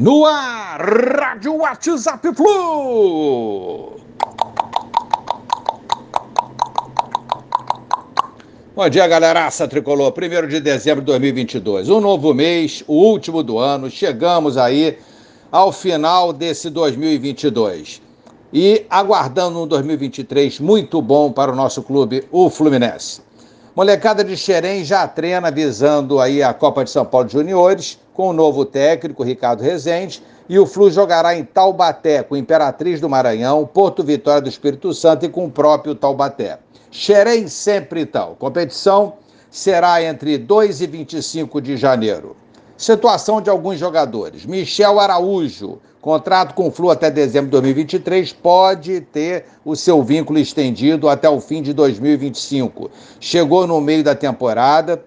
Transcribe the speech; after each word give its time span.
No 0.00 0.24
ar, 0.24 0.80
Rádio 0.80 1.56
WhatsApp 1.56 2.32
Flu. 2.32 3.96
Bom 8.76 8.88
dia, 8.88 9.08
galeraça 9.08 9.66
tricolor. 9.66 10.14
1 10.16 10.46
de 10.46 10.60
dezembro 10.60 11.00
de 11.00 11.06
2022. 11.06 11.88
Um 11.88 12.00
novo 12.00 12.32
mês, 12.32 12.84
o 12.86 12.94
último 12.94 13.42
do 13.42 13.58
ano. 13.58 13.90
Chegamos 13.90 14.56
aí 14.56 15.00
ao 15.50 15.72
final 15.72 16.32
desse 16.32 16.70
2022. 16.70 18.00
E 18.52 18.86
aguardando 18.88 19.64
um 19.64 19.66
2023 19.66 20.60
muito 20.60 21.02
bom 21.02 21.32
para 21.32 21.50
o 21.50 21.56
nosso 21.56 21.82
clube, 21.82 22.22
o 22.30 22.48
Fluminense. 22.48 23.20
Molecada 23.74 24.22
de 24.22 24.36
Xerém 24.36 24.84
já 24.84 25.08
treina 25.08 25.50
visando 25.50 26.20
aí 26.20 26.40
a 26.40 26.54
Copa 26.54 26.84
de 26.84 26.90
São 26.90 27.04
Paulo 27.04 27.28
Juniores, 27.28 27.98
com 28.18 28.30
o 28.30 28.32
novo 28.32 28.64
técnico 28.64 29.22
Ricardo 29.22 29.62
Rezende, 29.62 30.20
e 30.48 30.58
o 30.58 30.66
Flu 30.66 30.90
jogará 30.90 31.36
em 31.36 31.44
Taubaté, 31.44 32.20
com 32.20 32.36
Imperatriz 32.36 33.00
do 33.00 33.08
Maranhão, 33.08 33.64
Porto 33.64 34.02
Vitória 34.02 34.40
do 34.40 34.48
Espírito 34.48 34.92
Santo 34.92 35.24
e 35.24 35.28
com 35.28 35.44
o 35.44 35.50
próprio 35.50 35.94
Taubaté. 35.94 36.58
Xerém 36.90 37.46
sempre 37.46 38.04
tal. 38.04 38.34
Competição 38.34 39.12
será 39.48 40.02
entre 40.02 40.36
2 40.36 40.80
e 40.80 40.86
25 40.88 41.60
de 41.60 41.76
janeiro. 41.76 42.36
Situação 42.76 43.40
de 43.40 43.50
alguns 43.50 43.78
jogadores. 43.78 44.44
Michel 44.44 44.98
Araújo, 44.98 45.78
contrato 46.00 46.54
com 46.54 46.66
o 46.66 46.70
Flu 46.72 46.90
até 46.90 47.12
dezembro 47.12 47.46
de 47.46 47.52
2023, 47.52 48.32
pode 48.32 49.00
ter 49.00 49.44
o 49.64 49.76
seu 49.76 50.02
vínculo 50.02 50.40
estendido 50.40 51.08
até 51.08 51.30
o 51.30 51.40
fim 51.40 51.62
de 51.62 51.72
2025. 51.72 52.90
Chegou 53.20 53.64
no 53.64 53.80
meio 53.80 54.02
da 54.02 54.16
temporada. 54.16 55.04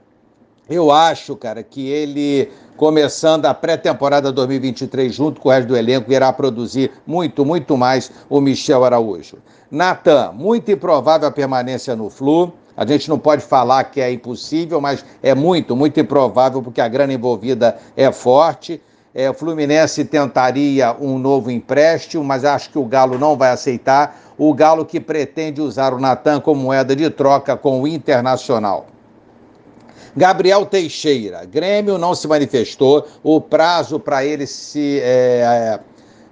Eu 0.71 0.89
acho, 0.89 1.35
cara, 1.35 1.61
que 1.61 1.89
ele, 1.89 2.49
começando 2.77 3.45
a 3.45 3.53
pré-temporada 3.53 4.31
2023, 4.31 5.13
junto 5.13 5.41
com 5.41 5.49
o 5.49 5.51
resto 5.51 5.67
do 5.67 5.75
elenco, 5.75 6.09
irá 6.13 6.31
produzir 6.31 6.91
muito, 7.05 7.43
muito 7.43 7.75
mais 7.75 8.09
o 8.29 8.39
Michel 8.39 8.85
Araújo. 8.85 9.37
Natan, 9.69 10.31
muito 10.31 10.71
improvável 10.71 11.27
a 11.27 11.31
permanência 11.31 11.93
no 11.93 12.09
Flu. 12.09 12.53
A 12.77 12.85
gente 12.85 13.09
não 13.09 13.19
pode 13.19 13.43
falar 13.43 13.83
que 13.83 13.99
é 13.99 14.13
impossível, 14.13 14.79
mas 14.79 15.03
é 15.21 15.35
muito, 15.35 15.75
muito 15.75 15.99
improvável, 15.99 16.63
porque 16.63 16.79
a 16.79 16.87
grana 16.87 17.11
envolvida 17.11 17.77
é 17.97 18.09
forte. 18.09 18.81
É, 19.13 19.29
o 19.29 19.33
Fluminense 19.33 20.05
tentaria 20.05 20.95
um 21.01 21.19
novo 21.19 21.51
empréstimo, 21.51 22.23
mas 22.23 22.45
acho 22.45 22.69
que 22.69 22.79
o 22.79 22.85
Galo 22.85 23.19
não 23.19 23.35
vai 23.35 23.51
aceitar. 23.51 24.21
O 24.37 24.53
Galo 24.53 24.85
que 24.85 25.01
pretende 25.01 25.59
usar 25.59 25.93
o 25.93 25.99
Natan 25.99 26.39
como 26.39 26.61
moeda 26.61 26.95
de 26.95 27.09
troca 27.09 27.57
com 27.57 27.81
o 27.81 27.87
Internacional. 27.87 28.85
Gabriel 30.15 30.65
Teixeira, 30.65 31.45
Grêmio 31.45 31.97
não 31.97 32.13
se 32.13 32.27
manifestou. 32.27 33.07
O 33.23 33.39
prazo 33.39 33.99
para 33.99 34.25
eles 34.25 34.49
se 34.49 34.99
é, 35.01 35.79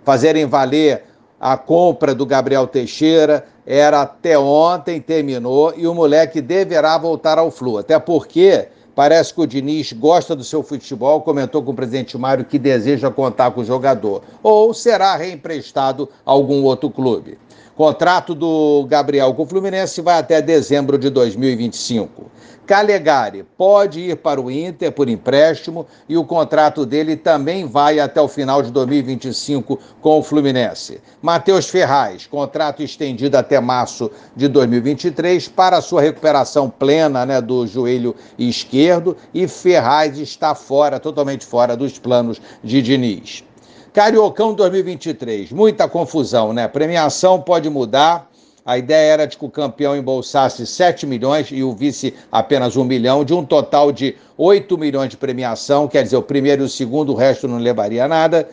fazerem 0.03 0.45
valer 0.45 1.03
a 1.39 1.55
compra 1.55 2.13
do 2.13 2.25
Gabriel 2.25 2.67
Teixeira 2.67 3.45
era 3.65 4.01
até 4.01 4.37
ontem, 4.37 4.99
terminou, 4.99 5.73
e 5.77 5.87
o 5.87 5.93
moleque 5.93 6.41
deverá 6.41 6.97
voltar 6.97 7.37
ao 7.37 7.51
Flu. 7.51 7.77
Até 7.77 7.97
porque 7.99 8.67
parece 8.93 9.33
que 9.33 9.39
o 9.39 9.47
Diniz 9.47 9.93
gosta 9.93 10.35
do 10.35 10.43
seu 10.43 10.61
futebol, 10.61 11.21
comentou 11.21 11.63
com 11.63 11.71
o 11.71 11.75
presidente 11.75 12.17
Mário 12.17 12.43
que 12.43 12.59
deseja 12.59 13.09
contar 13.09 13.51
com 13.51 13.61
o 13.61 13.65
jogador. 13.65 14.23
Ou 14.43 14.73
será 14.73 15.15
reemprestado 15.15 16.09
a 16.25 16.31
algum 16.31 16.63
outro 16.63 16.89
clube. 16.89 17.37
Contrato 17.79 18.35
do 18.35 18.85
Gabriel 18.89 19.33
com 19.33 19.43
o 19.43 19.45
Fluminense 19.45 20.01
vai 20.01 20.19
até 20.19 20.41
dezembro 20.41 20.97
de 20.97 21.09
2025. 21.09 22.29
Calegari 22.67 23.45
pode 23.57 24.01
ir 24.01 24.17
para 24.17 24.41
o 24.41 24.51
Inter 24.51 24.91
por 24.91 25.07
empréstimo 25.07 25.87
e 26.09 26.17
o 26.17 26.25
contrato 26.25 26.85
dele 26.85 27.15
também 27.15 27.65
vai 27.65 28.01
até 28.01 28.19
o 28.19 28.27
final 28.27 28.61
de 28.61 28.69
2025 28.69 29.79
com 30.01 30.19
o 30.19 30.21
Fluminense. 30.21 30.99
Matheus 31.21 31.69
Ferraz, 31.69 32.27
contrato 32.27 32.83
estendido 32.83 33.37
até 33.37 33.61
março 33.61 34.11
de 34.35 34.49
2023 34.49 35.47
para 35.47 35.79
sua 35.79 36.01
recuperação 36.01 36.69
plena 36.69 37.25
né, 37.25 37.39
do 37.39 37.65
joelho 37.65 38.13
esquerdo 38.37 39.15
e 39.33 39.47
Ferraz 39.47 40.17
está 40.17 40.53
fora, 40.53 40.99
totalmente 40.99 41.45
fora 41.45 41.77
dos 41.77 41.97
planos 41.97 42.41
de 42.61 42.81
Diniz. 42.81 43.45
Cariocão 43.93 44.53
2023, 44.53 45.51
muita 45.51 45.87
confusão, 45.87 46.53
né? 46.53 46.67
Premiação 46.67 47.41
pode 47.41 47.69
mudar 47.69 48.29
a 48.69 48.77
ideia 48.77 49.13
era 49.13 49.25
de 49.25 49.35
que 49.35 49.43
o 49.43 49.49
campeão 49.49 49.97
embolsasse 49.97 50.63
7 50.67 51.07
milhões 51.07 51.47
e 51.49 51.63
o 51.63 51.73
vice 51.73 52.13
apenas 52.31 52.77
1 52.77 52.83
milhão, 52.83 53.25
de 53.25 53.33
um 53.33 53.43
total 53.43 53.91
de 53.91 54.15
8 54.37 54.77
milhões 54.77 55.09
de 55.09 55.17
premiação, 55.17 55.87
quer 55.87 56.03
dizer, 56.03 56.17
o 56.17 56.21
primeiro 56.21 56.61
e 56.61 56.65
o 56.65 56.69
segundo, 56.69 57.11
o 57.11 57.15
resto 57.15 57.47
não 57.47 57.57
levaria 57.57 58.07
nada. 58.07 58.47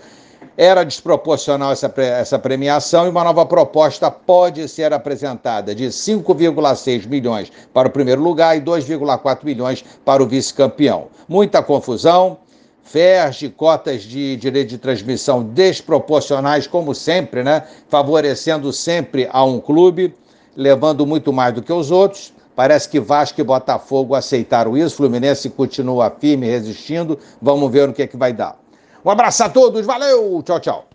Era 0.56 0.84
desproporcional 0.84 1.70
essa, 1.70 1.92
essa 1.98 2.38
premiação 2.38 3.04
e 3.04 3.10
uma 3.10 3.22
nova 3.22 3.44
proposta 3.44 4.10
pode 4.10 4.66
ser 4.70 4.90
apresentada 4.90 5.74
de 5.74 5.88
5,6 5.88 7.06
milhões 7.06 7.52
para 7.74 7.88
o 7.88 7.90
primeiro 7.90 8.22
lugar 8.22 8.56
e 8.56 8.60
2,4 8.62 9.44
milhões 9.44 9.84
para 10.02 10.22
o 10.22 10.26
vice-campeão. 10.26 11.08
Muita 11.28 11.62
confusão 11.62 12.38
FERJ, 12.86 13.50
cotas 13.50 14.02
de 14.02 14.36
direito 14.36 14.68
de 14.68 14.78
transmissão 14.78 15.42
desproporcionais, 15.42 16.66
como 16.66 16.94
sempre, 16.94 17.42
né? 17.42 17.64
Favorecendo 17.88 18.72
sempre 18.72 19.28
a 19.30 19.44
um 19.44 19.60
clube, 19.60 20.14
levando 20.56 21.04
muito 21.04 21.32
mais 21.32 21.52
do 21.52 21.62
que 21.62 21.72
os 21.72 21.90
outros. 21.90 22.32
Parece 22.54 22.88
que 22.88 22.98
Vasco 22.98 23.40
e 23.40 23.44
Botafogo 23.44 24.14
aceitaram 24.14 24.76
isso, 24.76 24.96
Fluminense 24.96 25.50
continua 25.50 26.10
firme, 26.10 26.46
resistindo. 26.46 27.18
Vamos 27.42 27.70
ver 27.70 27.88
o 27.88 27.92
que, 27.92 28.02
é 28.02 28.06
que 28.06 28.16
vai 28.16 28.32
dar. 28.32 28.56
Um 29.04 29.10
abraço 29.10 29.44
a 29.44 29.48
todos, 29.48 29.84
valeu, 29.84 30.42
tchau, 30.42 30.60
tchau. 30.60 30.84